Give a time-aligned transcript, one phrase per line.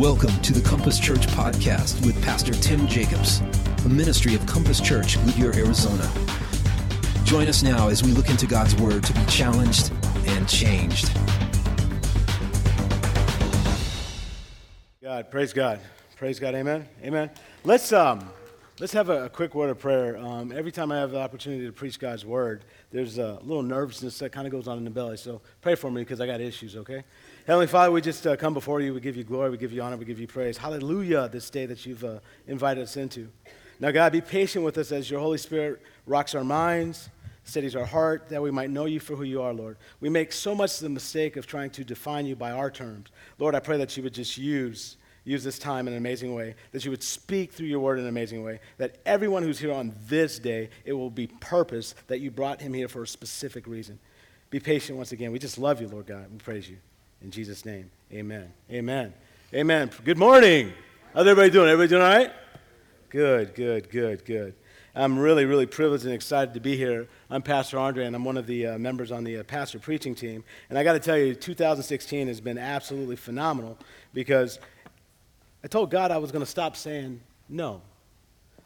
[0.00, 3.42] Welcome to the Compass Church podcast with Pastor Tim Jacobs,
[3.84, 6.10] a ministry of Compass Church, Goodyear, Arizona.
[7.24, 9.92] Join us now as we look into God's Word to be challenged
[10.24, 11.12] and changed.
[15.02, 15.80] God, praise God,
[16.16, 17.30] praise God, Amen, Amen.
[17.64, 18.26] Let's um,
[18.78, 20.16] let's have a, a quick word of prayer.
[20.16, 24.18] Um, every time I have the opportunity to preach God's Word, there's a little nervousness
[24.20, 25.18] that kind of goes on in the belly.
[25.18, 26.74] So pray for me because I got issues.
[26.74, 27.04] Okay.
[27.50, 28.94] Heavenly Father, we just uh, come before you.
[28.94, 30.56] We give you glory, we give you honor, we give you praise.
[30.56, 33.28] Hallelujah, this day that you've uh, invited us into.
[33.80, 37.08] Now, God, be patient with us as your Holy Spirit rocks our minds,
[37.42, 39.78] steadies our heart, that we might know you for who you are, Lord.
[39.98, 43.08] We make so much of the mistake of trying to define you by our terms.
[43.40, 46.54] Lord, I pray that you would just use use this time in an amazing way,
[46.70, 49.72] that you would speak through your word in an amazing way, that everyone who's here
[49.72, 53.66] on this day, it will be purpose that you brought him here for a specific
[53.66, 53.98] reason.
[54.50, 55.32] Be patient once again.
[55.32, 56.26] We just love you, Lord God.
[56.30, 56.76] We praise you.
[57.22, 58.50] In Jesus' name, amen.
[58.70, 59.12] Amen.
[59.52, 59.90] Amen.
[60.04, 60.72] Good morning.
[61.12, 61.68] How's everybody doing?
[61.68, 62.32] Everybody doing all right?
[63.10, 64.54] Good, good, good, good.
[64.94, 67.08] I'm really, really privileged and excited to be here.
[67.28, 70.14] I'm Pastor Andre, and I'm one of the uh, members on the uh, pastor preaching
[70.14, 70.44] team.
[70.70, 73.76] And I got to tell you, 2016 has been absolutely phenomenal
[74.14, 74.58] because
[75.62, 77.82] I told God I was going to stop saying no.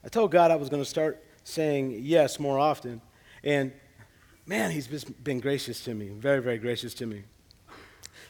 [0.05, 3.00] I told God I was going to start saying yes more often.
[3.42, 3.72] And
[4.47, 7.25] man, He's just been gracious to me, very, very gracious to me.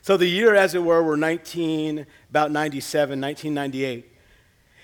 [0.05, 4.13] So the year, as it were, were 19, about 97, 1998.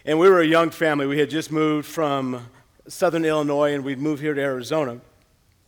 [0.06, 1.06] And we were a young family.
[1.06, 2.48] We had just moved from
[2.88, 4.98] southern Illinois and we'd moved here to Arizona.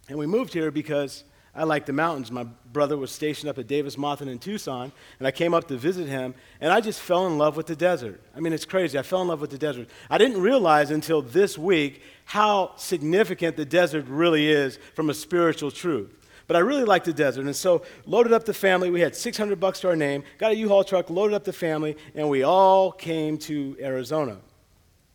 [0.09, 2.31] And we moved here because I liked the mountains.
[2.31, 5.77] My brother was stationed up at Davis Monthan in Tucson, and I came up to
[5.77, 8.23] visit him, and I just fell in love with the desert.
[8.35, 8.99] I mean, it's crazy.
[8.99, 9.87] I fell in love with the desert.
[10.09, 15.71] I didn't realize until this week how significant the desert really is from a spiritual
[15.71, 16.22] truth.
[16.53, 17.47] But I really liked the desert.
[17.47, 18.91] And so loaded up the family.
[18.91, 21.97] We had 600 bucks to our name, got a U-Haul truck, loaded up the family,
[22.15, 24.37] and we all came to Arizona.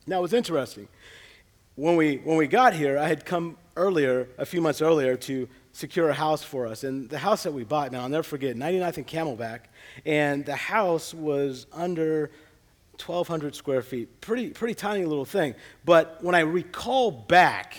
[0.08, 0.88] Now, it was interesting.
[1.76, 5.48] When we, when we got here, I had come earlier, a few months earlier, to
[5.74, 6.84] secure a house for us.
[6.84, 9.60] And the house that we bought, now I'll never forget, 99th and Camelback,
[10.08, 12.32] and the house was under
[13.06, 14.22] 1,200 square feet.
[14.22, 15.54] Pretty, pretty tiny little thing.
[15.86, 17.78] But when I recall back,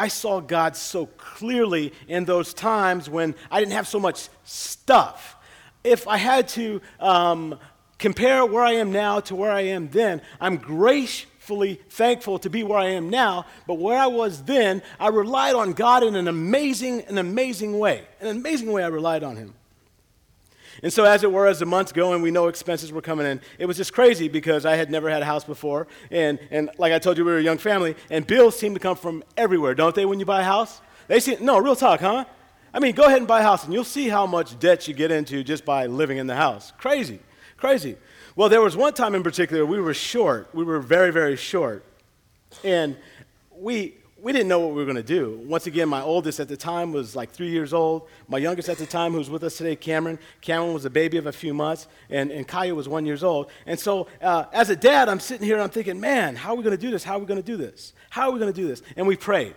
[0.00, 5.36] I saw God so clearly in those times when I didn't have so much stuff.
[5.84, 7.58] If I had to um,
[7.98, 12.62] compare where I am now to where I am then, I'm gracefully thankful to be
[12.62, 16.28] where I am now, but where I was then, I relied on God in an
[16.28, 18.06] amazing, an amazing way.
[18.22, 19.52] An amazing way I relied on Him.
[20.82, 23.26] And so, as it were, as the months go and we know expenses were coming
[23.26, 25.86] in, it was just crazy because I had never had a house before.
[26.10, 28.80] And, and like I told you, we were a young family, and bills seem to
[28.80, 30.80] come from everywhere, don't they, when you buy a house?
[31.08, 32.24] They seem, no, real talk, huh?
[32.72, 34.94] I mean, go ahead and buy a house, and you'll see how much debt you
[34.94, 36.72] get into just by living in the house.
[36.78, 37.18] Crazy,
[37.56, 37.96] crazy.
[38.36, 40.48] Well, there was one time in particular we were short.
[40.54, 41.84] We were very, very short.
[42.64, 42.96] And
[43.50, 45.40] we, we didn't know what we were going to do.
[45.46, 48.08] Once again, my oldest at the time was like three years old.
[48.28, 50.18] My youngest at the time, who's with us today, Cameron.
[50.40, 53.50] Cameron was a baby of a few months, and, and Kaya was one years old.
[53.66, 56.56] And so, uh, as a dad, I'm sitting here and I'm thinking, man, how are
[56.56, 57.02] we going to do this?
[57.02, 57.92] How are we going to do this?
[58.10, 58.82] How are we going to do this?
[58.96, 59.54] And we prayed.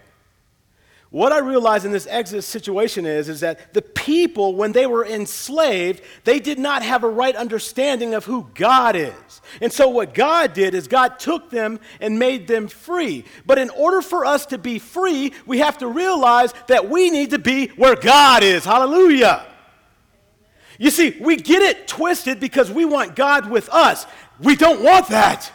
[1.14, 5.06] What I realize in this Exodus situation is, is that the people, when they were
[5.06, 9.14] enslaved, they did not have a right understanding of who God is.
[9.62, 13.26] And so, what God did is God took them and made them free.
[13.46, 17.30] But in order for us to be free, we have to realize that we need
[17.30, 18.66] to be where God is.
[18.66, 19.46] Hallelujah.
[20.80, 24.08] You see, we get it twisted because we want God with us.
[24.40, 25.52] We don't want that.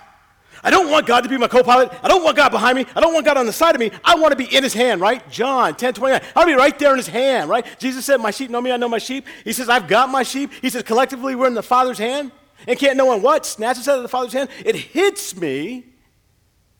[0.69, 1.91] I don't want God to be my co pilot.
[2.03, 2.85] I don't want God behind me.
[2.95, 3.91] I don't want God on the side of me.
[4.05, 5.27] I want to be in his hand, right?
[5.31, 6.21] John 10 29.
[6.21, 7.65] I want to be right there in his hand, right?
[7.79, 9.27] Jesus said, My sheep know me, I know my sheep.
[9.45, 10.53] He says, I've got my sheep.
[10.61, 12.33] He says, collectively, we're in the Father's hand.
[12.67, 13.47] And can't no one what?
[13.47, 14.51] Snatch us out of the Father's hand.
[14.63, 15.87] It hits me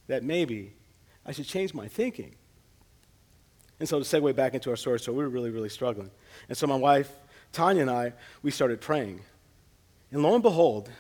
[0.07, 0.75] that maybe
[1.25, 2.35] I should change my thinking.
[3.81, 6.11] And so to segue back into our story, so we were really, really struggling.
[6.51, 7.11] And so my wife,
[7.53, 8.13] Tanya, and I,
[8.43, 9.23] we started praying.
[10.13, 10.91] And lo and behold,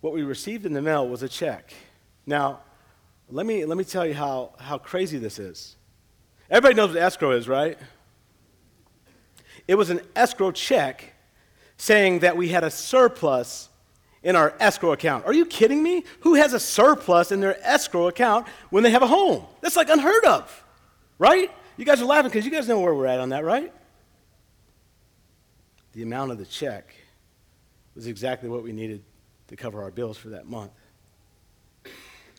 [0.00, 1.72] what we received in the mail was a check.
[2.26, 2.60] Now,
[3.30, 5.76] let me, let me tell you how, how crazy this is.
[6.50, 7.78] Everybody knows what escrow is, right?
[9.68, 11.14] It was an escrow check
[11.76, 13.68] saying that we had a surplus
[14.22, 15.24] in our escrow account.
[15.26, 16.04] Are you kidding me?
[16.20, 19.44] Who has a surplus in their escrow account when they have a home?
[19.60, 20.64] That's like unheard of,
[21.18, 21.50] right?
[21.76, 23.72] You guys are laughing because you guys know where we're at on that, right?
[25.92, 26.94] The amount of the check
[27.94, 29.02] was exactly what we needed
[29.50, 30.70] to cover our bills for that month.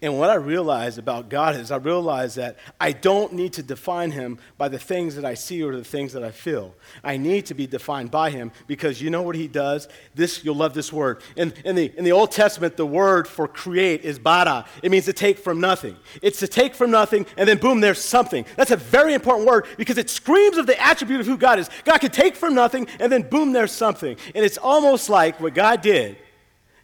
[0.03, 4.09] And what I realized about God is I realized that I don't need to define
[4.09, 6.73] him by the things that I see or the things that I feel.
[7.03, 9.87] I need to be defined by him because you know what he does?
[10.15, 11.21] This, you'll love this word.
[11.35, 14.65] In, in, the, in the Old Testament, the word for create is bara.
[14.81, 15.95] It means to take from nothing.
[16.23, 18.43] It's to take from nothing and then boom, there's something.
[18.55, 21.69] That's a very important word because it screams of the attribute of who God is.
[21.83, 24.17] God can take from nothing and then boom, there's something.
[24.33, 26.17] And it's almost like what God did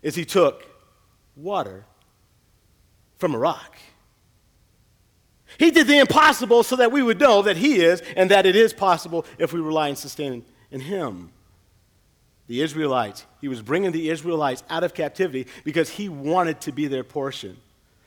[0.01, 0.63] is he took
[1.35, 1.85] water
[3.17, 3.75] from a rock.
[5.57, 8.55] He did the impossible so that we would know that He is and that it
[8.55, 11.31] is possible if we rely and sustain in Him.
[12.47, 16.87] The Israelites, He was bringing the Israelites out of captivity because He wanted to be
[16.87, 17.57] their portion.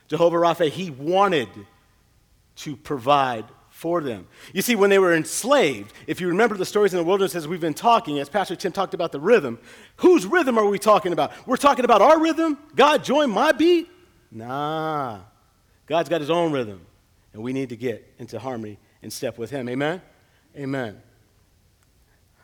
[0.07, 1.49] Jehovah Rapha, He wanted
[2.57, 3.45] to provide
[3.81, 4.27] for them.
[4.53, 7.47] You see, when they were enslaved, if you remember the stories in the wilderness as
[7.47, 9.57] we've been talking, as Pastor Tim talked about the rhythm,
[9.95, 11.31] whose rhythm are we talking about?
[11.47, 12.59] We're talking about our rhythm?
[12.75, 13.89] God joined my beat?
[14.29, 15.21] Nah.
[15.87, 16.85] God's got his own rhythm,
[17.33, 19.67] and we need to get into harmony and step with him.
[19.67, 19.99] Amen?
[20.55, 21.01] Amen.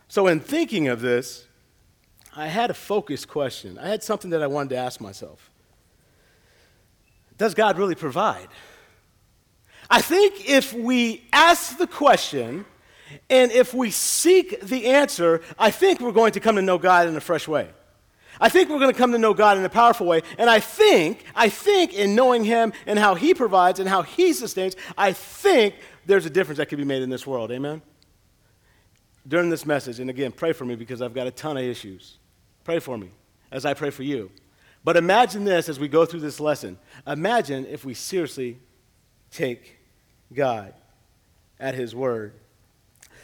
[0.08, 1.46] So, in thinking of this,
[2.36, 3.78] I had a focused question.
[3.78, 5.52] I had something that I wanted to ask myself
[7.38, 8.48] Does God really provide?
[9.90, 12.66] I think if we ask the question
[13.30, 17.08] and if we seek the answer, I think we're going to come to know God
[17.08, 17.70] in a fresh way.
[18.40, 20.22] I think we're going to come to know God in a powerful way.
[20.38, 24.34] And I think, I think in knowing Him and how He provides and how He
[24.34, 25.76] sustains, I think
[26.06, 27.52] there's a difference that can be made in this world.
[27.52, 27.82] Amen?
[29.28, 32.18] During this message, and again, pray for me because I've got a ton of issues.
[32.64, 33.10] Pray for me
[33.52, 34.32] as I pray for you.
[34.84, 36.78] But imagine this as we go through this lesson.
[37.06, 38.60] Imagine if we seriously
[39.32, 39.77] take
[40.34, 40.74] God
[41.60, 42.34] at His word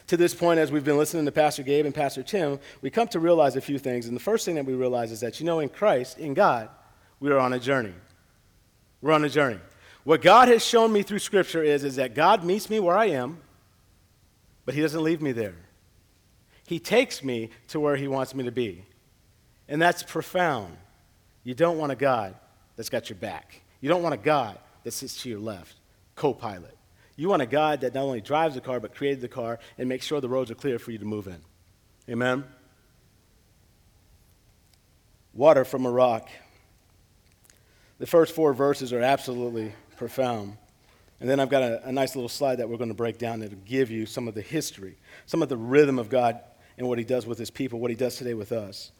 [0.07, 3.07] to this point, as we've been listening to Pastor Gabe and Pastor Tim, we come
[3.09, 4.07] to realize a few things.
[4.07, 6.69] And the first thing that we realize is that, you know, in Christ, in God,
[7.19, 7.93] we are on a journey.
[9.01, 9.59] We're on a journey.
[10.03, 13.05] What God has shown me through Scripture is, is that God meets me where I
[13.05, 13.39] am,
[14.65, 15.55] but He doesn't leave me there.
[16.67, 18.85] He takes me to where He wants me to be.
[19.69, 20.75] And that's profound.
[21.45, 22.35] You don't want a God
[22.75, 25.75] that's got your back, you don't want a God that sits to your left,
[26.15, 26.77] co pilot.
[27.15, 29.87] You want a God that not only drives the car, but created the car and
[29.87, 31.41] makes sure the roads are clear for you to move in.
[32.09, 32.43] Amen?
[35.33, 36.29] Water from a rock.
[37.99, 40.57] The first four verses are absolutely profound.
[41.19, 43.39] And then I've got a, a nice little slide that we're going to break down
[43.39, 46.39] that'll give you some of the history, some of the rhythm of God
[46.77, 48.91] and what He does with His people, what He does today with us.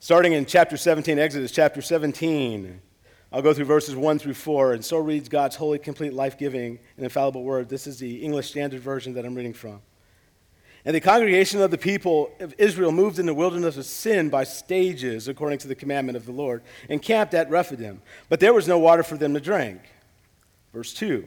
[0.00, 2.80] Starting in chapter 17, Exodus chapter 17.
[3.34, 6.78] I'll go through verses 1 through 4, and so reads God's holy, complete, life giving,
[6.96, 7.68] and infallible word.
[7.68, 9.80] This is the English Standard Version that I'm reading from.
[10.84, 14.44] And the congregation of the people of Israel moved in the wilderness of sin by
[14.44, 18.02] stages, according to the commandment of the Lord, and camped at Rephidim.
[18.28, 19.80] But there was no water for them to drink.
[20.72, 21.26] Verse 2.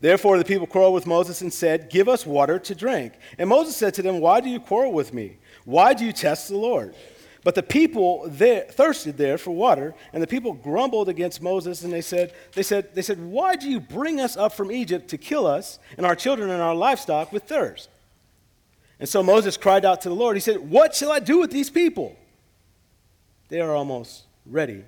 [0.00, 3.14] Therefore the people quarreled with Moses and said, Give us water to drink.
[3.36, 5.38] And Moses said to them, Why do you quarrel with me?
[5.64, 6.94] Why do you test the Lord?
[7.44, 11.92] But the people there, thirsted there for water, and the people grumbled against Moses, and
[11.92, 15.18] they said, they, said, they said, Why do you bring us up from Egypt to
[15.18, 17.88] kill us and our children and our livestock with thirst?
[19.00, 20.36] And so Moses cried out to the Lord.
[20.36, 22.16] He said, What shall I do with these people?
[23.48, 24.84] They are almost ready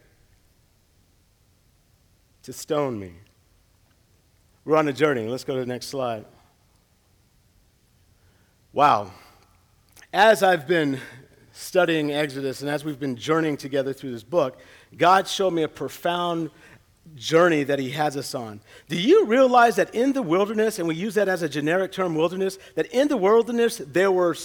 [2.43, 3.12] to stone me.
[4.64, 5.26] We're on a journey.
[5.26, 6.25] Let's go to the next slide.
[8.73, 9.12] Wow.
[10.12, 11.00] As I've been
[11.60, 14.58] studying Exodus and as we've been journeying together through this book,
[14.96, 16.50] God showed me a profound
[17.14, 18.60] journey that He has us on.
[18.88, 22.14] Do you realize that in the wilderness, and we use that as a generic term,
[22.14, 24.36] wilderness, that in the wilderness there were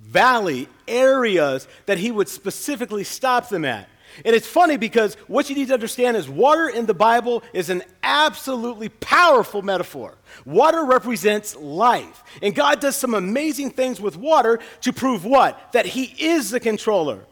[0.00, 3.88] valley areas that He would specifically stop them at?
[4.24, 7.70] And it's funny because what you need to understand is water in the Bible is
[7.70, 10.16] an absolutely powerful metaphor.
[10.44, 12.24] Water represents life.
[12.42, 15.72] And God does some amazing things with water to prove what?
[15.72, 17.24] That He is the controller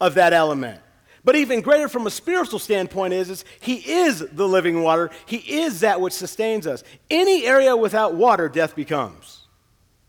[0.00, 0.80] of that element.
[1.24, 5.10] But even greater from a spiritual standpoint is, is He is the living water.
[5.26, 6.82] He is that which sustains us.
[7.10, 9.46] Any area without water, death becomes.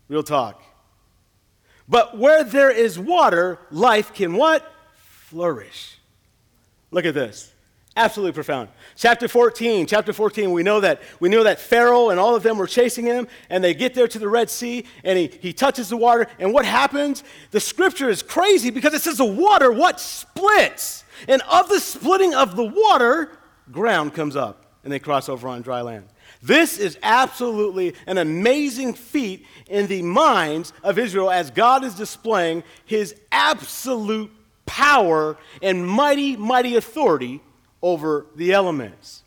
[0.08, 0.60] Real talk.
[1.88, 4.68] But where there is water, life can what?
[5.34, 5.98] Flourish.
[6.92, 7.52] Look at this.
[7.96, 8.68] Absolutely profound.
[8.94, 12.56] Chapter 14, chapter 14, we know that we know that Pharaoh and all of them
[12.56, 15.88] were chasing him, and they get there to the Red Sea, and he, he touches
[15.88, 17.24] the water, and what happens?
[17.50, 21.02] The scripture is crazy because it says the water what splits.
[21.26, 23.36] And of the splitting of the water,
[23.72, 26.06] ground comes up, and they cross over on dry land.
[26.42, 32.62] This is absolutely an amazing feat in the minds of Israel as God is displaying
[32.84, 34.30] his absolute
[34.66, 37.40] power and mighty, mighty authority
[37.82, 39.24] over the elements.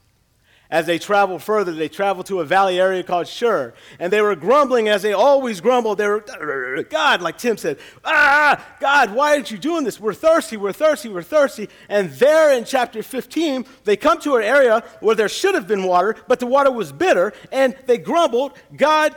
[0.69, 3.73] As they traveled further, they traveled to a valley area called Shur.
[3.99, 5.97] And they were grumbling as they always grumbled.
[5.97, 9.97] They were, God, like Tim said, ah, God, why aren't you doing this?
[9.97, 11.69] We're thirsty, we're thirsty, we're thirsty.
[11.87, 15.83] And there in chapter 15, they come to an area where there should have been
[15.83, 17.31] water, but the water was bitter.
[17.53, 18.51] And they grumbled.
[18.75, 19.15] God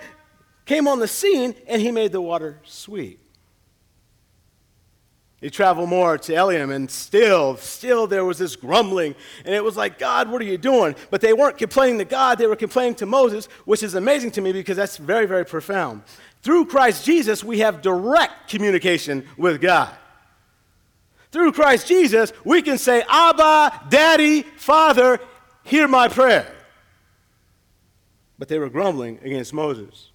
[0.66, 3.18] came on the scene and he made the water sweet.
[5.40, 9.14] He traveled more to Elim, and still, still there was this grumbling.
[9.44, 10.94] And it was like, God, what are you doing?
[11.08, 14.42] But they weren't complaining to God, they were complaining to Moses, which is amazing to
[14.42, 16.02] me because that's very, very profound.
[16.42, 19.90] Through Christ Jesus, we have direct communication with God.
[21.32, 25.20] Through Christ Jesus, we can say, Abba, Daddy, Father,
[25.64, 26.52] hear my prayer.
[28.38, 30.10] But they were grumbling against Moses.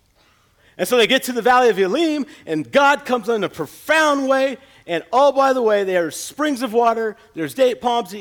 [0.77, 4.27] And so they get to the valley of Elim, and God comes in a profound
[4.27, 8.15] way and oh, by the way, there's springs of water, there's date palms,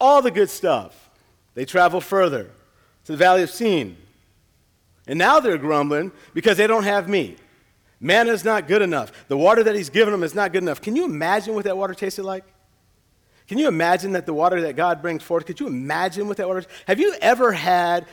[0.00, 1.10] all the good stuff.
[1.54, 2.50] They travel further
[3.04, 3.96] to the valley of Sin.
[5.06, 7.38] And now they're grumbling because they don't have meat.
[8.00, 9.10] Manna is not good enough.
[9.28, 10.80] The water that he's given them is not good enough.
[10.80, 12.44] Can you imagine what that water tasted like?
[13.48, 15.46] Can you imagine that the water that God brings forth?
[15.46, 16.64] Could you imagine what that water?
[16.86, 18.06] Have you ever had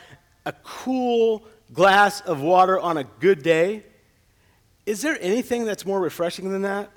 [0.46, 3.84] a cool glass of water on a good day?
[4.86, 6.90] Is there anything that's more refreshing than that?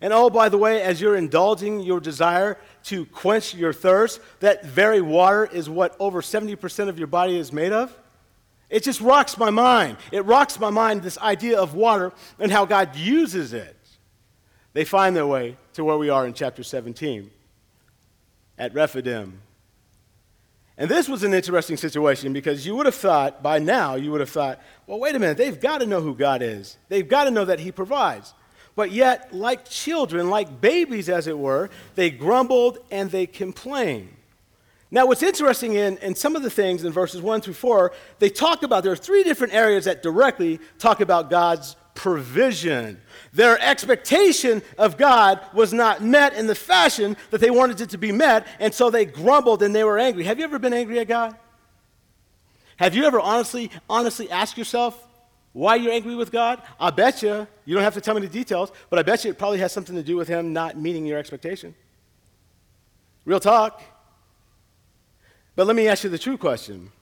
[0.00, 4.64] And oh, by the way, as you're indulging your desire to quench your thirst, that
[4.64, 7.94] very water is what over 70% of your body is made of.
[8.70, 9.98] It just rocks my mind.
[10.12, 13.76] It rocks my mind, this idea of water and how God uses it.
[14.72, 17.30] They find their way to where we are in chapter 17
[18.56, 19.40] at Rephidim.
[20.78, 24.20] And this was an interesting situation because you would have thought, by now, you would
[24.20, 26.78] have thought, well, wait a minute, they've got to know who God is.
[26.88, 28.32] They've got to know that He provides.
[28.76, 34.14] But yet, like children, like babies as it were, they grumbled and they complained.
[34.92, 38.28] Now, what's interesting in, in some of the things in verses 1 through 4, they
[38.28, 43.00] talk about, there are three different areas that directly talk about God's provision.
[43.32, 47.98] Their expectation of God was not met in the fashion that they wanted it to
[47.98, 50.24] be met, and so they grumbled and they were angry.
[50.24, 51.36] Have you ever been angry at God?
[52.76, 55.06] Have you ever honestly, honestly asked yourself,
[55.52, 56.62] why you're angry with God?
[56.78, 59.30] I bet you, you don't have to tell me the details, but I bet you
[59.30, 61.74] it probably has something to do with Him not meeting your expectation.
[63.24, 63.82] Real talk.
[65.56, 66.92] But let me ask you the true question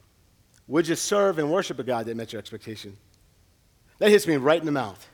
[0.66, 2.96] Would you serve and worship a God that met your expectation?
[3.98, 5.06] That hits me right in the mouth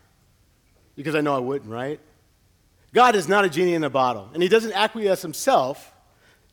[0.94, 1.98] because I know I wouldn't, right?
[2.92, 5.92] God is not a genie in a bottle, and He doesn't acquiesce Himself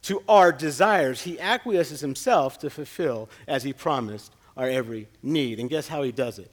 [0.03, 1.21] to our desires.
[1.21, 5.59] He acquiesces Himself to fulfill, as He promised, our every need.
[5.59, 6.51] And guess how He does it?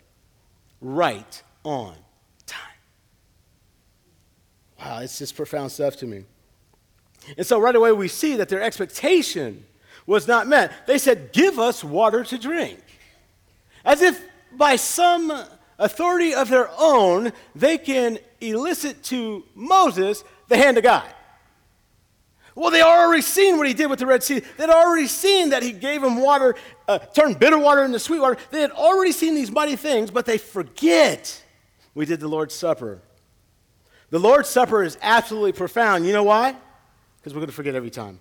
[0.81, 1.95] Right on
[2.47, 2.61] time.
[4.79, 6.25] Wow, it's just profound stuff to me.
[7.37, 9.65] And so right away we see that their expectation
[10.07, 10.87] was not met.
[10.87, 12.81] They said, Give us water to drink.
[13.85, 14.23] As if
[14.57, 15.33] by some
[15.79, 21.07] authority of their own, they can elicit to Moses the hand of God.
[22.59, 24.43] Well, they already seen what he did with the Red Sea.
[24.57, 26.57] They'd already seen that he gave them water,
[26.89, 28.37] uh, turned bitter water into sweet water.
[28.51, 31.41] They had already seen these mighty things, but they forget
[31.95, 33.01] we did the Lord's Supper.
[34.11, 36.05] The Lord's Supper is absolutely profound.
[36.05, 36.57] You know why?
[37.19, 38.19] Because we're going to forget every time.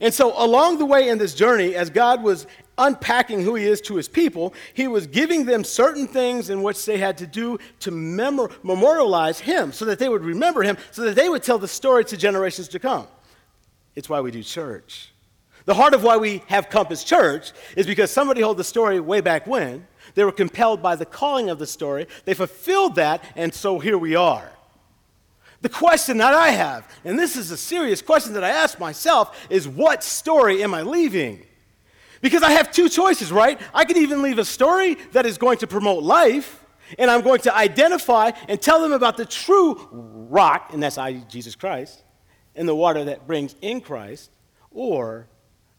[0.00, 2.46] And so, along the way in this journey, as God was
[2.82, 6.84] unpacking who He is to His people, He was giving them certain things in which
[6.84, 11.02] they had to do to memor- memorialize Him so that they would remember Him, so
[11.02, 13.06] that they would tell the story to generations to come.
[13.94, 15.12] It's why we do church.
[15.64, 19.20] The heart of why we have Compass Church is because somebody told the story way
[19.20, 19.86] back when.
[20.14, 22.06] They were compelled by the calling of the story.
[22.24, 24.50] They fulfilled that, and so here we are.
[25.62, 29.46] The question that I have, and this is a serious question that I ask myself,
[29.48, 31.46] is what story am I leaving?
[32.22, 33.60] Because I have two choices, right?
[33.74, 36.64] I can even leave a story that is going to promote life,
[36.98, 41.14] and I'm going to identify and tell them about the true rock, and that's I,
[41.28, 42.02] Jesus Christ,
[42.54, 44.30] and the water that brings in Christ,
[44.70, 45.26] or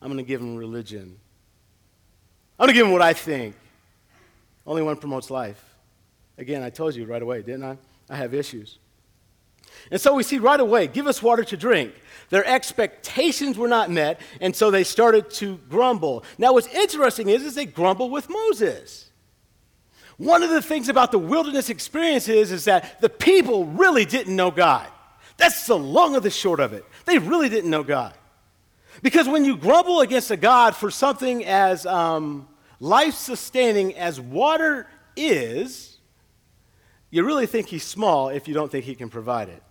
[0.01, 1.17] I'm going to give them religion.
[2.59, 3.55] I'm going to give them what I think.
[4.67, 5.63] Only one promotes life.
[6.37, 7.77] Again, I told you right away, didn't I?
[8.09, 8.79] I have issues.
[9.91, 11.93] And so we see right away, give us water to drink.
[12.29, 16.23] Their expectations were not met, and so they started to grumble.
[16.37, 19.11] Now, what's interesting is, is they grumble with Moses.
[20.17, 24.35] One of the things about the wilderness experience is, is that the people really didn't
[24.35, 24.87] know God.
[25.37, 26.85] That's the long of the short of it.
[27.05, 28.13] They really didn't know God.
[29.01, 32.47] Because when you grumble against a God for something as um,
[32.79, 35.97] life sustaining as water is,
[37.09, 39.61] you really think he's small if you don't think he can provide it.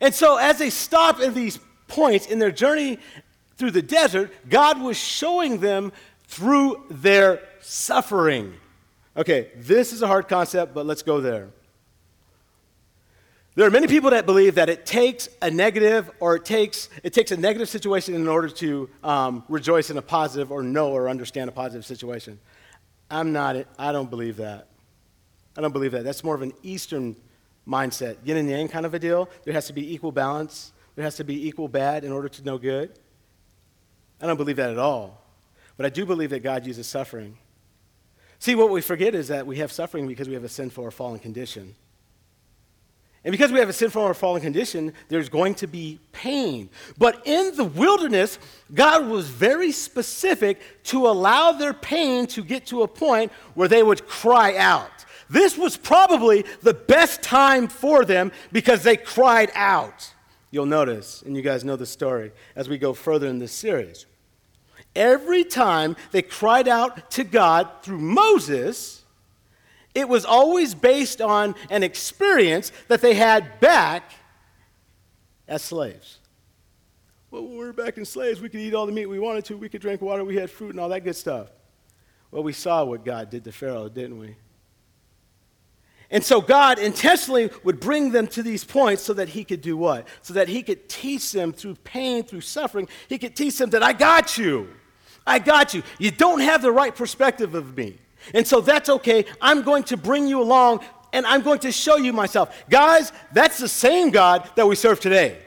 [0.00, 1.58] And so, as they stop at these
[1.88, 2.98] points in their journey
[3.56, 5.92] through the desert, God was showing them
[6.24, 8.54] through their suffering.
[9.16, 11.48] Okay, this is a hard concept, but let's go there.
[13.54, 17.12] There are many people that believe that it takes a negative or it takes, it
[17.12, 21.10] takes a negative situation in order to um, rejoice in a positive or know or
[21.10, 22.38] understand a positive situation.
[23.10, 24.68] I'm not, I don't believe that.
[25.54, 26.02] I don't believe that.
[26.02, 27.14] That's more of an Eastern
[27.66, 29.28] mindset, yin and yang kind of a deal.
[29.44, 32.42] There has to be equal balance, there has to be equal bad in order to
[32.44, 32.98] know good.
[34.20, 35.20] I don't believe that at all.
[35.76, 37.38] But I do believe that God uses suffering.
[38.38, 40.90] See, what we forget is that we have suffering because we have a sinful or
[40.90, 41.74] fallen condition.
[43.24, 46.68] And because we have a sinful or fallen condition, there's going to be pain.
[46.98, 48.40] But in the wilderness,
[48.74, 53.84] God was very specific to allow their pain to get to a point where they
[53.84, 55.01] would cry out.
[55.32, 60.12] This was probably the best time for them because they cried out.
[60.50, 64.04] You'll notice, and you guys know the story as we go further in this series.
[64.94, 69.04] Every time they cried out to God through Moses,
[69.94, 74.12] it was always based on an experience that they had back
[75.48, 76.18] as slaves.
[77.30, 79.56] Well, we were back in slaves, we could eat all the meat we wanted to,
[79.56, 81.48] we could drink water, we had fruit, and all that good stuff.
[82.30, 84.36] Well, we saw what God did to Pharaoh, didn't we?
[86.12, 89.78] And so God intentionally would bring them to these points so that he could do
[89.78, 90.06] what?
[90.20, 93.82] So that he could teach them through pain, through suffering, he could teach them that
[93.82, 94.68] I got you.
[95.26, 95.82] I got you.
[95.98, 97.96] You don't have the right perspective of me.
[98.34, 99.24] And so that's okay.
[99.40, 102.62] I'm going to bring you along and I'm going to show you myself.
[102.68, 105.38] Guys, that's the same God that we serve today.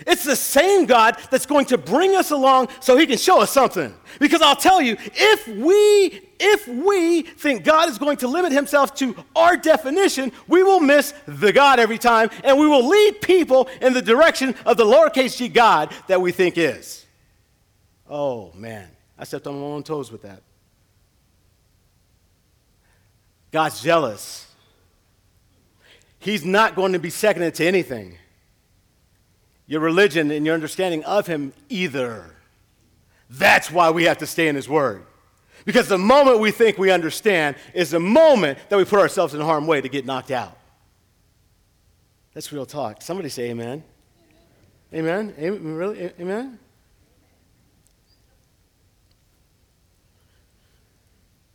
[0.00, 3.50] It's the same God that's going to bring us along so he can show us
[3.50, 3.94] something.
[4.18, 8.94] Because I'll tell you, if we if we think God is going to limit himself
[8.96, 13.70] to our definition, we will miss the God every time and we will lead people
[13.80, 17.06] in the direction of the lowercase g God that we think is.
[18.08, 18.88] Oh, man.
[19.18, 20.42] I stepped on my own toes with that.
[23.50, 24.46] God's jealous.
[26.18, 28.18] He's not going to be seconded to anything.
[29.66, 32.36] Your religion and your understanding of Him either.
[33.28, 35.04] That's why we have to stay in His Word.
[35.64, 39.40] Because the moment we think we understand is the moment that we put ourselves in
[39.40, 40.56] harm's way to get knocked out.
[42.34, 43.02] That's real talk.
[43.02, 43.82] Somebody say amen.
[44.94, 45.34] Amen.
[45.38, 45.74] amen.
[45.74, 46.10] Really?
[46.20, 46.58] Amen?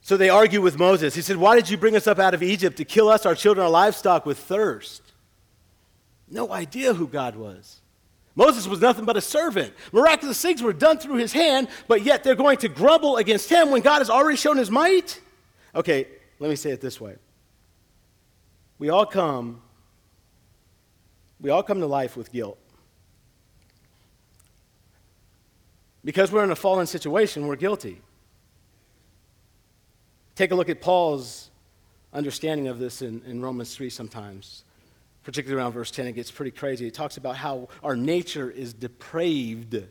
[0.02, 1.16] So they argue with Moses.
[1.16, 3.36] He said, Why did you bring us up out of Egypt to kill us, our
[3.36, 5.02] children, our livestock with thirst?
[6.30, 7.81] No idea who God was.
[8.42, 9.72] Moses was nothing but a servant.
[9.92, 13.70] Miraculous things were done through his hand, but yet they're going to grumble against him
[13.70, 15.22] when God has already shown his might?
[15.76, 16.08] Okay,
[16.40, 17.18] let me say it this way.
[18.80, 19.62] We all come
[21.40, 22.58] we all come to life with guilt.
[26.04, 28.02] Because we're in a fallen situation, we're guilty.
[30.36, 31.52] Take a look at Paul's
[32.12, 34.64] understanding of this in, in Romans 3 sometimes,
[35.24, 36.08] particularly around verse 10.
[36.08, 36.88] It gets pretty crazy.
[36.88, 39.84] It talks about how our nature is depraved,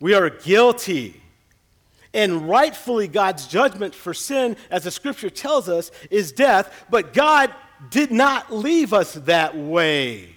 [0.00, 1.22] we are guilty.
[2.14, 6.86] And rightfully, God's judgment for sin, as the scripture tells us, is death.
[6.88, 7.52] But God
[7.90, 10.34] did not leave us that way.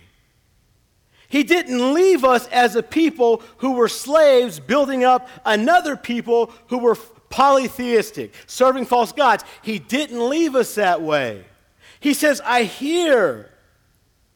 [1.29, 6.79] He didn't leave us as a people who were slaves building up another people who
[6.79, 6.95] were
[7.29, 9.45] polytheistic, serving false gods.
[9.61, 11.45] He didn't leave us that way.
[12.01, 13.50] He says, I hear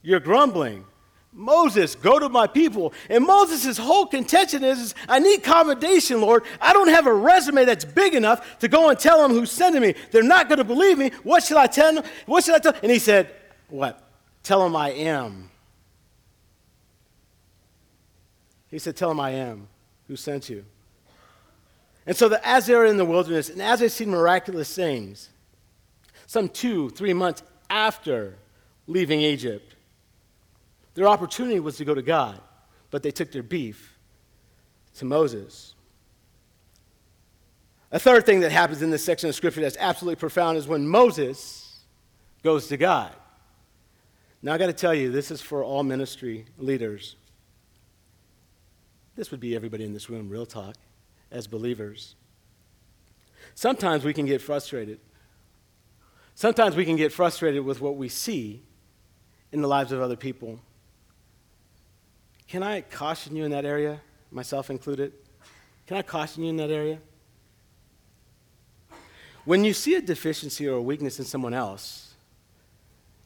[0.06, 0.86] you're grumbling.
[1.34, 2.94] Moses, go to my people.
[3.10, 6.44] And Moses' whole contention is, I need commendation, Lord.
[6.62, 9.82] I don't have a resume that's big enough to go and tell them who's sending
[9.82, 9.96] me.
[10.12, 11.12] They're not going to believe me.
[11.24, 12.04] What should I tell them?
[12.28, 12.76] What should I tell?
[12.82, 13.34] And he said,
[13.68, 14.02] What?
[14.44, 15.50] Tell them I am.
[18.70, 19.68] He said, Tell them I am
[20.08, 20.64] who sent you.
[22.06, 25.30] And so, that as they're in the wilderness and as they see miraculous things,
[26.28, 28.36] some two, three months after
[28.88, 29.75] leaving Egypt,
[30.96, 32.42] their opportunity was to go to God,
[32.90, 33.98] but they took their beef
[34.96, 35.76] to Moses.
[37.92, 40.88] A third thing that happens in this section of scripture that's absolutely profound is when
[40.88, 41.80] Moses
[42.44, 43.14] goes to God.
[44.42, 47.16] Now, I got to tell you, this is for all ministry leaders.
[49.16, 50.76] This would be everybody in this room, real talk
[51.32, 52.16] as believers.
[53.54, 55.00] Sometimes we can get frustrated.
[56.36, 58.62] Sometimes we can get frustrated with what we see
[59.52, 60.60] in the lives of other people.
[62.56, 64.00] Can I caution you in that area,
[64.32, 65.12] myself included?
[65.88, 67.00] Can I caution you in that area?
[69.44, 72.14] When you see a deficiency or a weakness in someone else,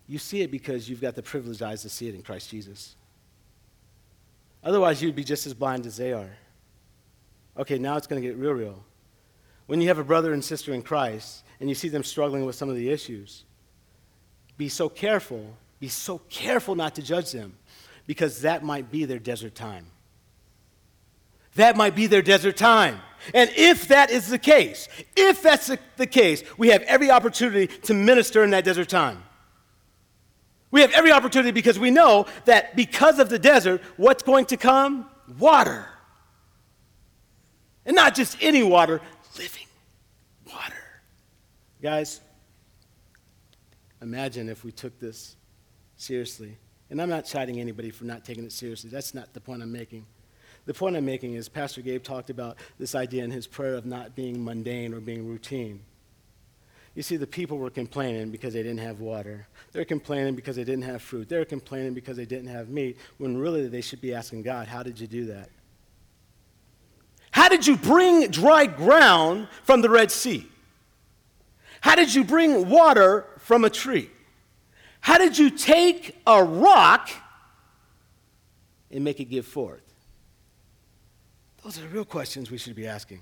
[0.08, 2.96] you see it because you've got the privileged eyes to see it in Christ Jesus.
[4.64, 6.32] Otherwise, you'd be just as blind as they are.
[7.56, 8.84] Okay, now it's going to get real, real.
[9.68, 12.56] When you have a brother and sister in Christ and you see them struggling with
[12.56, 13.44] some of the issues,
[14.58, 17.54] be so careful, be so careful not to judge them
[18.10, 19.86] because that might be their desert time.
[21.54, 23.02] That might be their desert time.
[23.36, 27.94] And if that is the case, if that's the, case, we have every opportunity to
[27.94, 29.22] minister in that desert time.
[30.72, 34.58] We have every opportunity because we know that because of the desert, what's going to
[34.58, 35.08] come?
[35.38, 35.86] Water.
[37.86, 39.02] And not just any water,
[39.38, 39.68] living
[40.52, 40.74] water.
[41.80, 42.22] Guys,
[44.02, 45.36] imagine if we took this
[45.96, 46.58] seriously.
[46.90, 48.90] And I'm not chiding anybody for not taking it seriously.
[48.90, 50.06] That's not the point I'm making.
[50.66, 53.86] The point I'm making is Pastor Gabe talked about this idea in his prayer of
[53.86, 55.82] not being mundane or being routine.
[56.96, 59.48] You see, the people were complaining because they didn't have water.
[59.72, 61.30] They're complaining because they didn't have fruit.
[61.30, 64.84] They're complaining because they didn't have meat, when really they should be asking God, How
[64.84, 65.50] did you do that?
[67.32, 70.48] How did you bring dry ground from the Red Sea?
[71.82, 74.10] How did you bring water from a tree?
[75.00, 77.10] How did you take a rock
[78.92, 79.82] and make it give forth?
[81.64, 83.22] Those are the real questions we should be asking.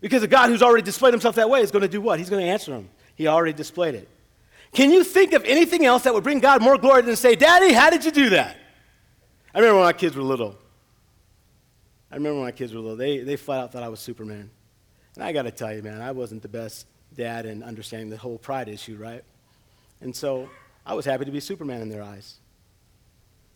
[0.00, 2.18] Because a God who's already displayed himself that way is going to do what?
[2.18, 2.88] He's going to answer them.
[3.14, 4.08] He already displayed it.
[4.72, 7.72] Can you think of anything else that would bring God more glory than say, Daddy,
[7.72, 8.56] how did you do that?
[9.54, 10.56] I remember when my kids were little.
[12.10, 14.50] I remember when my kids were little, they, they flat out thought I was Superman.
[15.14, 18.16] And I got to tell you, man, I wasn't the best dad in understanding the
[18.16, 19.24] whole pride issue, right?
[20.00, 20.48] And so
[20.86, 22.36] I was happy to be Superman in their eyes.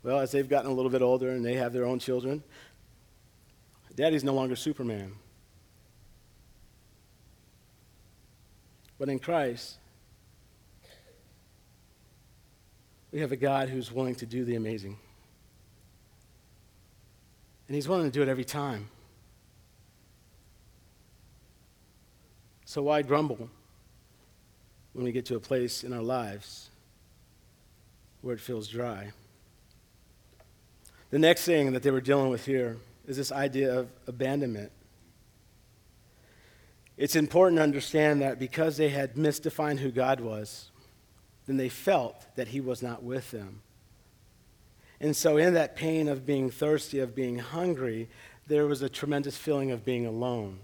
[0.03, 2.43] Well, as they've gotten a little bit older and they have their own children,
[3.95, 5.13] Daddy's no longer Superman.
[8.99, 9.79] But in Christ,
[13.13, 14.97] we have a God who's willing to do the amazing.
[17.69, 18.89] And He's willing to do it every time.
[22.65, 23.51] So why grumble
[24.93, 26.71] when we get to a place in our lives
[28.21, 29.13] where it feels dry?
[31.11, 34.73] The next thing that they were dealing with here is this idea of abandonment.
[36.97, 40.71] It's important to understand that because they had misdefined who God was,
[41.47, 43.63] then they felt that He was not with them.
[45.01, 48.09] And so, in that pain of being thirsty, of being hungry,
[48.47, 50.61] there was a tremendous feeling of being alone.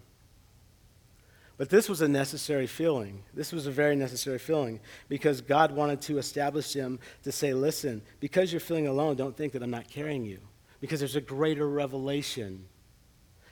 [1.58, 3.24] But this was a necessary feeling.
[3.34, 8.00] This was a very necessary feeling because God wanted to establish him to say, listen,
[8.20, 10.38] because you're feeling alone, don't think that I'm not carrying you
[10.80, 12.64] because there's a greater revelation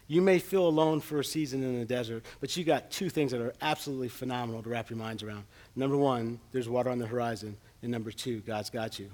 [0.08, 3.32] you may feel alone for a season in the desert, but you got two things
[3.32, 5.44] that are absolutely phenomenal to wrap your minds around.
[5.74, 7.56] Number one, there's water on the horizon.
[7.82, 9.10] And number two, God's got you.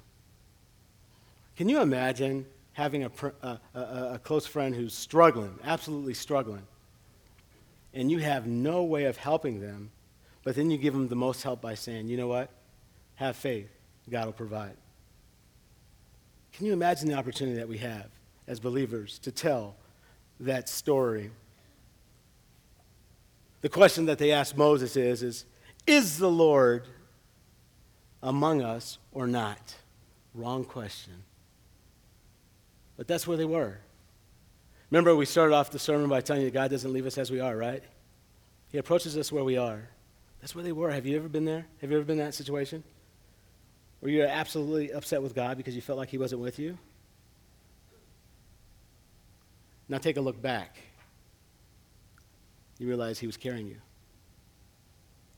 [1.57, 3.11] Can you imagine having a,
[3.43, 3.81] a, a,
[4.15, 6.63] a close friend who's struggling, absolutely struggling,
[7.95, 9.91] and you have no way of helping them,
[10.45, 12.51] but then you give them the most help by saying, you know what?
[13.17, 13.71] Have faith.
[14.11, 14.77] God will provide.
[16.53, 18.09] Can you imagine the opportunity that we have
[18.47, 19.77] as believers to tell
[20.41, 21.31] that story.
[23.61, 25.45] The question that they asked Moses is, is,
[25.87, 26.87] is the Lord
[28.23, 29.77] among us or not?
[30.35, 31.23] Wrong question.
[32.97, 33.79] But that's where they were.
[34.93, 37.41] Remember, we started off the sermon by telling you God doesn't leave us as we
[37.41, 37.83] are, right?
[38.71, 39.89] He approaches us where we are.
[40.43, 40.91] That's where they were.
[40.91, 41.65] Have you ever been there?
[41.81, 42.85] Have you ever been in that situation?
[44.01, 46.77] Where you're absolutely upset with God because you felt like He wasn't with you?
[49.89, 50.77] Now take a look back.
[52.79, 53.79] You realize he was carrying you.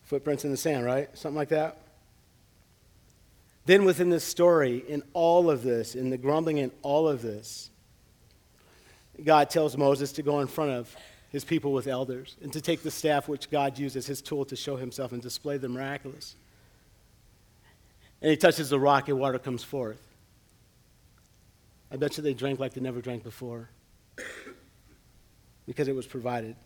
[0.02, 1.16] Footprints in the sand, right?
[1.16, 1.78] Something like that.
[3.66, 7.70] Then, within this story, in all of this, in the grumbling in all of this,
[9.22, 10.94] God tells Moses to go in front of
[11.30, 14.44] his people with elders and to take the staff which God used as his tool
[14.46, 16.36] to show himself and display the miraculous.
[18.22, 20.00] And he touches the rock and water comes forth.
[21.90, 23.68] I bet you they drank like they never drank before
[25.66, 26.56] because it was provided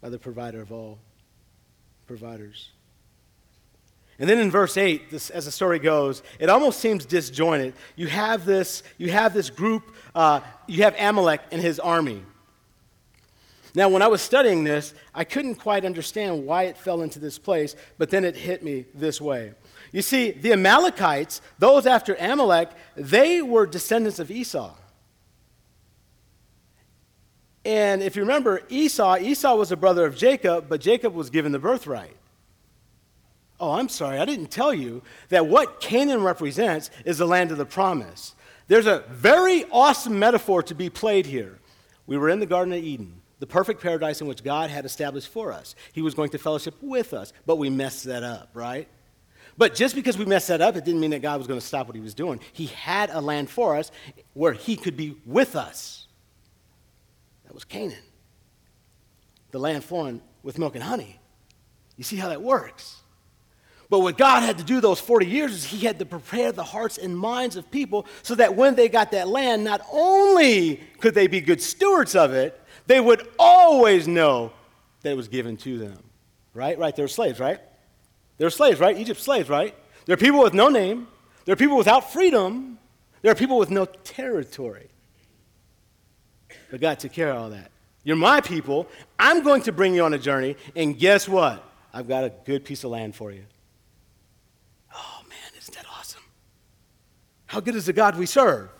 [0.00, 0.98] by the provider of all
[2.06, 2.70] providers.
[4.18, 7.74] And then in verse 8, this, as the story goes, it almost seems disjointed.
[7.96, 12.22] You have this, you have this group, uh, you have Amalek and his army.
[13.74, 17.38] Now, when I was studying this, I couldn't quite understand why it fell into this
[17.38, 19.52] place, but then it hit me this way.
[19.90, 24.74] You see, the Amalekites, those after Amalek, they were descendants of Esau.
[27.64, 31.50] And if you remember Esau, Esau was a brother of Jacob, but Jacob was given
[31.50, 32.16] the birthright.
[33.60, 37.58] Oh, I'm sorry, I didn't tell you that what Canaan represents is the land of
[37.58, 38.34] the promise.
[38.66, 41.58] There's a very awesome metaphor to be played here.
[42.06, 45.28] We were in the Garden of Eden, the perfect paradise in which God had established
[45.28, 45.74] for us.
[45.92, 48.88] He was going to fellowship with us, but we messed that up, right?
[49.56, 51.66] But just because we messed that up, it didn't mean that God was going to
[51.66, 52.40] stop what he was doing.
[52.52, 53.92] He had a land for us
[54.32, 56.08] where he could be with us.
[57.44, 58.02] That was Canaan,
[59.52, 61.20] the land flowing with milk and honey.
[61.96, 63.03] You see how that works?
[63.90, 66.62] But what God had to do those 40 years is He had to prepare the
[66.62, 71.14] hearts and minds of people so that when they got that land, not only could
[71.14, 74.52] they be good stewards of it, they would always know
[75.02, 75.98] that it was given to them.
[76.54, 76.78] Right?
[76.78, 76.94] Right?
[76.94, 77.60] They were slaves, right?
[78.38, 78.96] They were slaves, right?
[78.96, 79.74] Egypt's slaves, right?
[80.06, 81.06] There are people with no name.
[81.44, 82.78] There are people without freedom.
[83.22, 84.88] There are people with no territory.
[86.70, 87.70] But God took care of all that.
[88.02, 88.86] You're my people.
[89.18, 90.56] I'm going to bring you on a journey.
[90.76, 91.64] And guess what?
[91.92, 93.44] I've got a good piece of land for you.
[94.94, 96.22] Oh, man, isn't that awesome?
[97.46, 98.70] How good is the God we serve?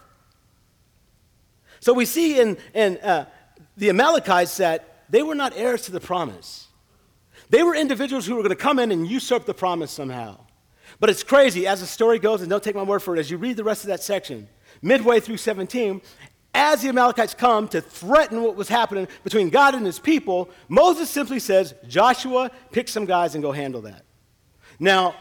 [1.80, 3.26] So we see in, in uh,
[3.76, 6.68] the Amalekites that they were not heirs to the promise.
[7.50, 10.38] They were individuals who were going to come in and usurp the promise somehow.
[10.98, 13.30] But it's crazy, as the story goes, and don't take my word for it, as
[13.30, 14.48] you read the rest of that section,
[14.80, 16.00] midway through 17,
[16.54, 21.10] as the Amalekites come to threaten what was happening between God and his people, Moses
[21.10, 24.04] simply says, Joshua, pick some guys and go handle that.
[24.78, 25.16] Now,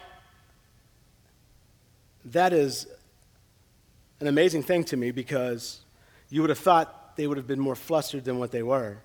[2.26, 2.88] that is
[4.24, 5.82] an amazing thing to me because
[6.30, 9.00] you would have thought they would have been more flustered than what they were.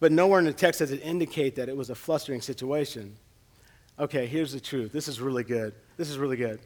[0.00, 3.16] But nowhere in the text does it indicate that it was a flustering situation.
[3.98, 4.90] Okay, here's the truth.
[4.90, 5.74] This is really good.
[5.98, 6.58] This is really good.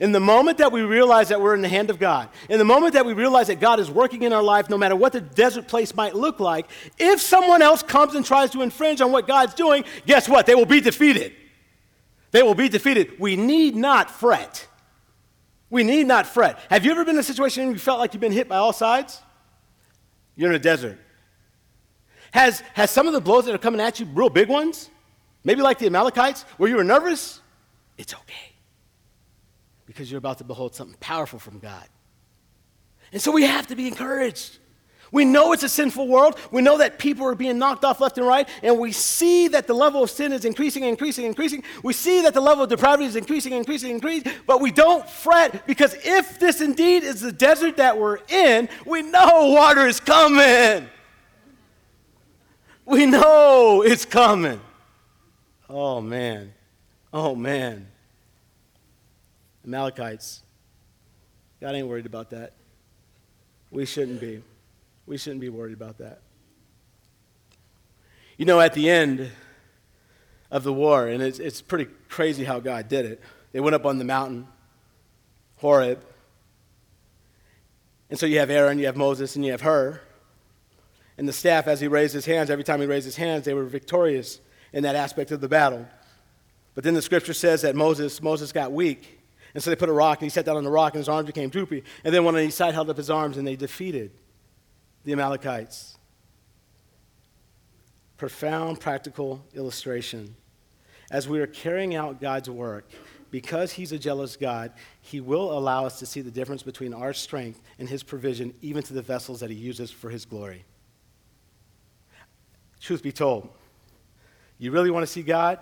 [0.00, 2.64] In the moment that we realize that we're in the hand of God, in the
[2.64, 5.20] moment that we realize that God is working in our life, no matter what the
[5.20, 9.28] desert place might look like, if someone else comes and tries to infringe on what
[9.28, 10.46] God's doing, guess what?
[10.46, 11.32] They will be defeated.
[12.32, 13.20] They will be defeated.
[13.20, 14.66] We need not fret.
[15.72, 16.58] We need not fret.
[16.68, 18.58] Have you ever been in a situation where you felt like you've been hit by
[18.58, 19.22] all sides?
[20.36, 20.98] You're in a desert.
[22.32, 24.90] Has, has some of the blows that are coming at you real big ones?
[25.44, 27.40] Maybe like the Amalekites, where you were nervous?
[27.96, 28.52] It's okay.
[29.86, 31.88] Because you're about to behold something powerful from God.
[33.10, 34.58] And so we have to be encouraged.
[35.12, 36.38] We know it's a sinful world.
[36.50, 38.48] We know that people are being knocked off left and right.
[38.62, 41.62] And we see that the level of sin is increasing, increasing, increasing.
[41.82, 44.32] We see that the level of depravity is increasing, increasing, increasing.
[44.46, 49.02] But we don't fret because if this indeed is the desert that we're in, we
[49.02, 50.88] know water is coming.
[52.86, 54.60] We know it's coming.
[55.68, 56.54] Oh, man.
[57.12, 57.86] Oh, man.
[59.64, 60.42] Amalekites.
[61.60, 62.54] God ain't worried about that.
[63.70, 64.42] We shouldn't be.
[65.06, 66.20] We shouldn't be worried about that.
[68.36, 69.30] You know, at the end
[70.50, 73.20] of the war, and it's, it's pretty crazy how God did it,
[73.52, 74.46] they went up on the mountain,
[75.58, 76.02] Horeb.
[78.10, 80.00] And so you have Aaron, you have Moses, and you have Hur.
[81.18, 83.54] And the staff, as he raised his hands, every time he raised his hands, they
[83.54, 84.40] were victorious
[84.72, 85.86] in that aspect of the battle.
[86.74, 89.20] But then the scripture says that Moses, Moses got weak.
[89.54, 91.08] And so they put a rock, and he sat down on the rock, and his
[91.08, 91.84] arms became droopy.
[92.04, 94.10] And then one on each side held up his arms, and they defeated
[95.04, 95.98] the Amalekites.
[98.16, 100.34] Profound practical illustration.
[101.10, 102.88] As we are carrying out God's work,
[103.30, 107.12] because He's a jealous God, He will allow us to see the difference between our
[107.12, 110.64] strength and His provision, even to the vessels that He uses for His glory.
[112.80, 113.48] Truth be told,
[114.58, 115.58] you really want to see God?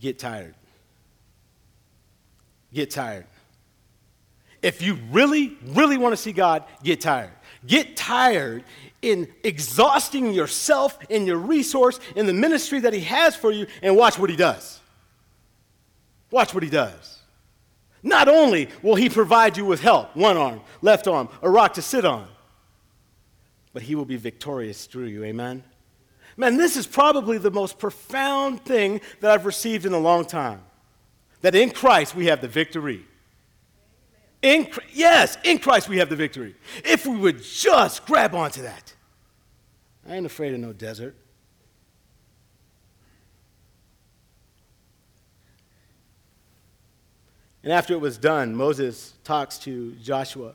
[0.00, 0.54] Get tired.
[2.72, 3.26] Get tired.
[4.62, 7.32] If you really, really want to see God, get tired.
[7.66, 8.64] Get tired
[9.02, 13.96] in exhausting yourself and your resource in the ministry that He has for you and
[13.96, 14.80] watch what He does.
[16.30, 17.18] Watch what He does.
[18.02, 21.82] Not only will He provide you with help, one arm, left arm, a rock to
[21.82, 22.28] sit on,
[23.72, 25.24] but He will be victorious through you.
[25.24, 25.62] Amen?
[26.36, 30.62] Man, this is probably the most profound thing that I've received in a long time.
[31.40, 33.06] That in Christ we have the victory.
[34.42, 36.54] In, yes, in Christ we have the victory.
[36.84, 38.94] If we would just grab onto that.
[40.08, 41.16] I ain't afraid of no desert.
[47.66, 50.54] And after it was done, Moses talks to Joshua.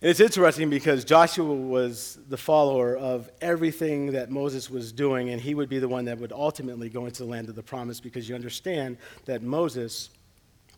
[0.00, 5.38] And it's interesting because Joshua was the follower of everything that Moses was doing, and
[5.38, 8.00] he would be the one that would ultimately go into the land of the promise
[8.00, 10.08] because you understand that Moses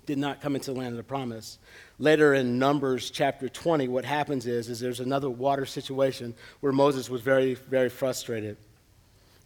[0.07, 1.59] did not come into the land of the promise.
[1.99, 7.09] Later in Numbers chapter 20, what happens is, is there's another water situation where Moses
[7.09, 8.57] was very, very frustrated.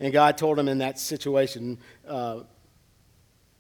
[0.01, 2.41] And God told him in that situation, uh,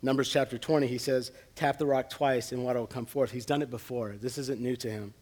[0.02, 3.30] Numbers chapter 20, he says, tap the rock twice and water will come forth.
[3.30, 4.16] He's done it before.
[4.20, 5.14] This isn't new to him.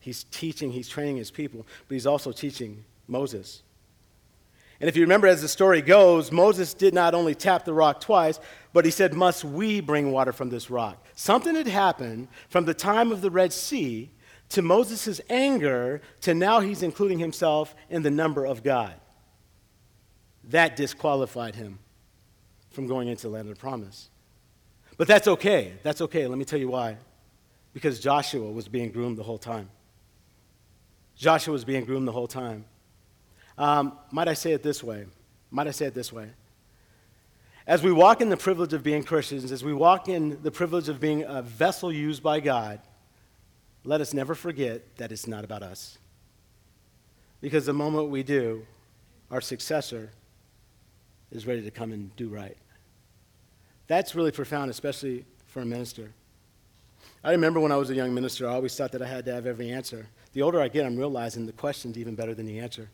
[0.00, 3.62] He's teaching, he's training his people, but he's also teaching Moses.
[4.80, 8.00] And if you remember, as the story goes, Moses did not only tap the rock
[8.00, 8.38] twice,
[8.72, 11.04] but he said, Must we bring water from this rock?
[11.14, 14.10] Something had happened from the time of the Red Sea
[14.50, 18.94] to Moses' anger to now he's including himself in the number of God.
[20.44, 21.80] That disqualified him
[22.70, 24.08] from going into the land of the promise.
[24.96, 25.74] But that's okay.
[25.82, 26.26] That's okay.
[26.26, 26.96] Let me tell you why.
[27.72, 29.70] Because Joshua was being groomed the whole time.
[31.16, 32.64] Joshua was being groomed the whole time.
[33.58, 35.04] Um, might I say it this way?
[35.50, 36.30] Might I say it this way?
[37.66, 40.88] As we walk in the privilege of being Christians, as we walk in the privilege
[40.88, 42.80] of being a vessel used by God,
[43.84, 45.98] let us never forget that it's not about us.
[47.40, 48.64] Because the moment we do,
[49.30, 50.10] our successor
[51.30, 52.56] is ready to come and do right.
[53.86, 56.10] That's really profound, especially for a minister.
[57.24, 59.34] I remember when I was a young minister, I always thought that I had to
[59.34, 60.06] have every answer.
[60.32, 62.88] The older I get, I'm realizing the question's even better than the answer.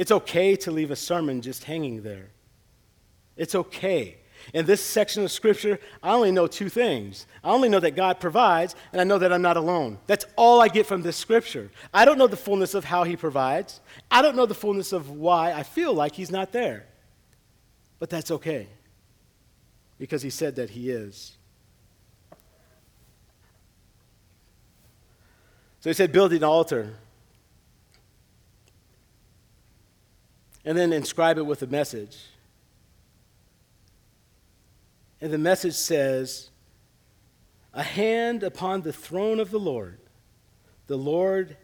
[0.00, 2.30] It's okay to leave a sermon just hanging there.
[3.36, 4.16] It's okay.
[4.54, 7.26] In this section of Scripture, I only know two things.
[7.44, 9.98] I only know that God provides, and I know that I'm not alone.
[10.06, 11.70] That's all I get from this Scripture.
[11.92, 15.10] I don't know the fullness of how He provides, I don't know the fullness of
[15.10, 16.86] why I feel like He's not there.
[17.98, 18.68] But that's okay,
[19.98, 21.36] because He said that He is.
[25.80, 26.94] So He said, build an altar.
[30.64, 32.18] And then inscribe it with a message.
[35.20, 36.50] And the message says,
[37.74, 39.98] A hand upon the throne of the Lord.
[40.86, 41.56] The Lord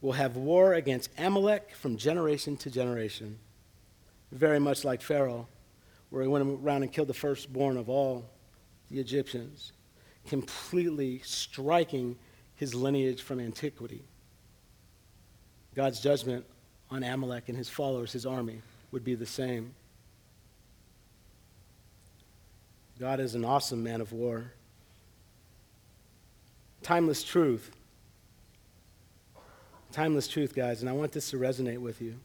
[0.00, 3.38] will have war against Amalek from generation to generation.
[4.32, 5.48] Very much like Pharaoh,
[6.10, 8.30] where he went around and killed the firstborn of all
[8.90, 9.72] the Egyptians,
[10.28, 12.16] completely striking
[12.56, 14.02] his lineage from antiquity.
[15.74, 16.44] God's judgment
[16.90, 19.74] on Amalek and his followers, his army, would be the same.
[22.98, 24.52] God is an awesome man of war.
[26.82, 27.70] Timeless truth.
[29.92, 32.16] Timeless truth, guys, and I want this to resonate with you.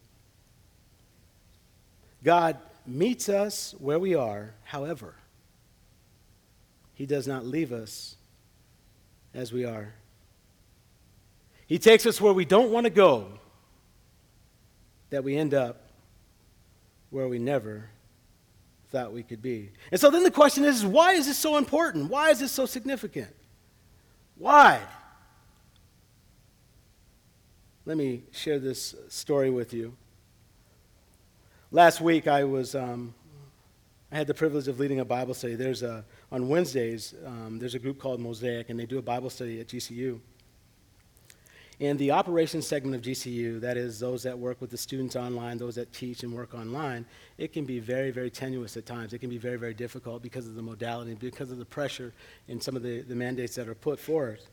[2.24, 5.16] God meets us where we are, however,
[6.94, 8.16] He does not leave us
[9.34, 9.94] as we are.
[11.68, 13.28] He takes us where we don't want to go,
[15.16, 15.78] that we end up
[17.10, 17.86] where we never
[18.90, 19.72] thought we could be.
[19.90, 22.10] And so then the question is why is this so important?
[22.10, 23.34] Why is this so significant?
[24.38, 24.82] Why?
[27.86, 29.96] Let me share this story with you.
[31.72, 33.16] Last week, I was um,
[34.12, 35.56] I had the privilege of leading a Bible study.
[35.56, 37.14] There's a on Wednesdays.
[37.26, 40.20] Um, there's a group called Mosaic, and they do a Bible study at GCU.
[41.80, 45.58] In the operations segment of GCU, that is those that work with the students online,
[45.58, 47.06] those that teach and work online,
[47.38, 49.14] it can be very, very tenuous at times.
[49.14, 52.14] It can be very, very difficult because of the modality, because of the pressure
[52.48, 54.50] and some of the, the mandates that are put forth.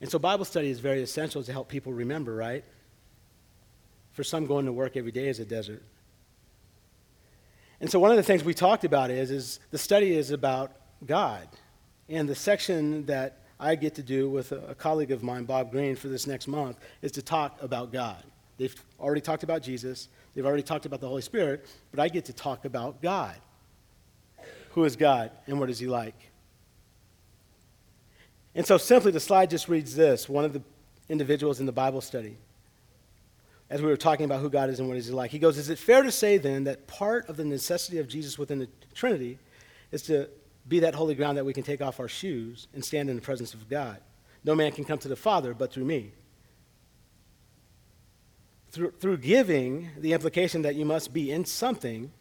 [0.00, 2.64] And so Bible study is very essential to help people remember, right?
[4.12, 5.82] For some, going to work every day is a desert.
[7.80, 10.72] And so one of the things we talked about is, is the study is about
[11.04, 11.46] God.
[12.08, 15.96] And the section that I get to do with a, colleague of mine, Bob Green,
[15.96, 18.22] for this next month is to talk about God.
[18.58, 22.26] They've already talked about Jesus, they've already talked about the Holy Spirit, but I get
[22.26, 23.36] to talk about God.
[24.70, 26.14] Who is God and what is He like?
[28.54, 30.62] And so, simply, the slide just reads this one of the
[31.08, 32.36] individuals in the Bible study,
[33.70, 35.70] as we were talking about who God is and what He's like, he goes, Is
[35.70, 39.38] it fair to say then that part of the necessity of Jesus within the Trinity
[39.92, 40.28] is to
[40.68, 43.22] be that holy ground that we can take off our shoes and stand in the
[43.22, 43.98] presence of God.
[44.44, 46.12] No man can come to the Father but through me.
[48.70, 52.12] Through, through giving, the implication that you must be in something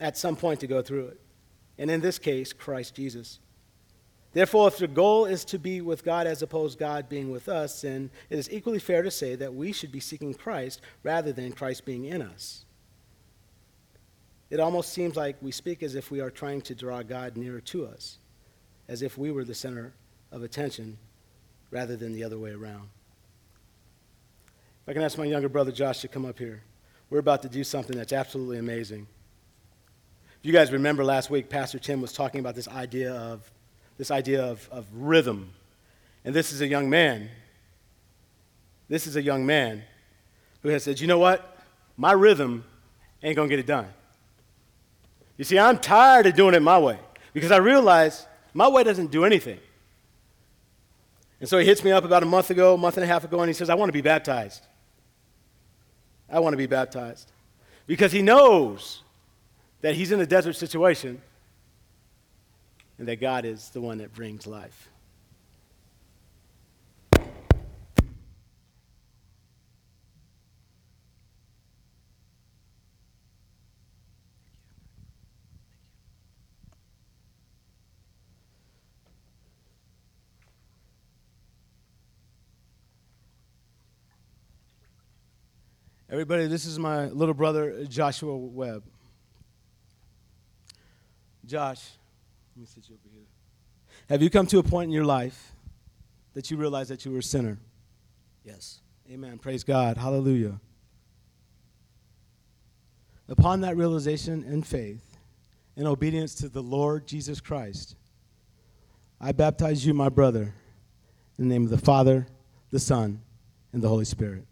[0.00, 1.20] at some point to go through it.
[1.78, 3.38] And in this case, Christ Jesus.
[4.32, 7.82] Therefore, if the goal is to be with God as opposed God being with us,
[7.82, 11.52] then it is equally fair to say that we should be seeking Christ rather than
[11.52, 12.64] Christ being in us.
[14.52, 17.62] It almost seems like we speak as if we are trying to draw God nearer
[17.62, 18.18] to us,
[18.86, 19.94] as if we were the center
[20.30, 20.98] of attention
[21.70, 22.90] rather than the other way around.
[24.82, 26.62] If I can ask my younger brother Josh to come up here,
[27.08, 29.06] we're about to do something that's absolutely amazing.
[30.40, 33.50] If you guys remember last week, Pastor Tim was talking about this idea of
[33.96, 35.50] this idea of, of rhythm.
[36.26, 37.30] And this is a young man.
[38.90, 39.82] This is a young man
[40.60, 41.56] who has said, you know what?
[41.96, 42.64] My rhythm
[43.22, 43.88] ain't gonna get it done.
[45.42, 47.00] You see, I'm tired of doing it my way
[47.32, 49.58] because I realize my way doesn't do anything.
[51.40, 53.24] And so he hits me up about a month ago, a month and a half
[53.24, 54.64] ago, and he says, I want to be baptized.
[56.30, 57.32] I want to be baptized.
[57.88, 59.02] Because he knows
[59.80, 61.20] that he's in a desert situation
[62.96, 64.91] and that God is the one that brings life.
[86.12, 88.82] Everybody, this is my little brother, Joshua Webb.
[91.46, 91.82] Josh,
[92.54, 93.24] let me sit you over here.
[94.10, 95.52] Have you come to a point in your life
[96.34, 97.56] that you realize that you were a sinner?
[98.44, 98.82] Yes.
[99.10, 99.38] Amen.
[99.38, 99.96] Praise God.
[99.96, 100.60] Hallelujah.
[103.26, 105.16] Upon that realization and faith,
[105.76, 107.96] in obedience to the Lord Jesus Christ,
[109.18, 110.52] I baptize you, my brother,
[111.38, 112.26] in the name of the Father,
[112.70, 113.22] the Son,
[113.72, 114.44] and the Holy Spirit.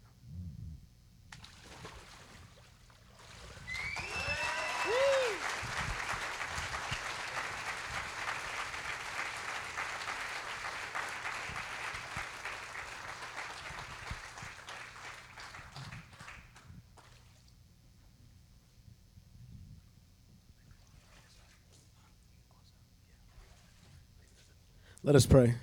[25.03, 25.55] Let us pray.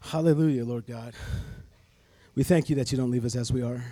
[0.00, 1.14] Hallelujah, Lord God.
[2.34, 3.82] We thank you that you don't leave us as we are.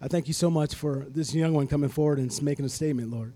[0.00, 3.10] I thank you so much for this young one coming forward and making a statement,
[3.10, 3.34] Lord.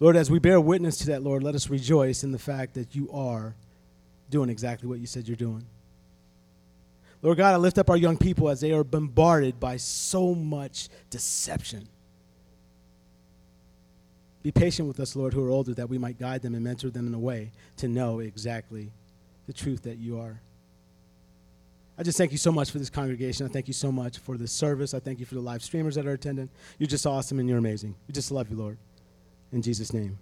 [0.00, 2.96] Lord, as we bear witness to that, Lord, let us rejoice in the fact that
[2.96, 3.54] you are
[4.28, 5.64] doing exactly what you said you're doing.
[7.22, 10.88] Lord God, I lift up our young people as they are bombarded by so much
[11.10, 11.88] deception.
[14.44, 16.90] Be patient with us, Lord, who are older, that we might guide them and mentor
[16.90, 18.92] them in a way to know exactly
[19.46, 20.38] the truth that you are.
[21.96, 23.46] I just thank you so much for this congregation.
[23.46, 24.92] I thank you so much for this service.
[24.92, 26.50] I thank you for the live streamers that are attending.
[26.78, 27.94] You're just awesome and you're amazing.
[28.06, 28.76] We just love you, Lord.
[29.50, 30.18] In Jesus' name,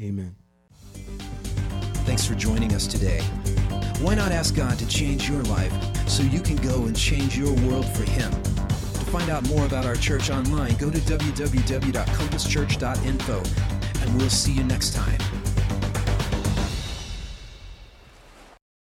[0.00, 0.34] amen.
[2.06, 3.20] Thanks for joining us today.
[4.00, 5.72] Why not ask God to change your life
[6.08, 8.32] so you can go and change your world for Him?
[9.06, 13.42] To find out more about our church online, go to www.compasschurch.info,
[14.02, 15.20] and we'll see you next time.